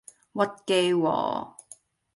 [0.03, 0.05] 屈
[0.65, 1.53] 機喎!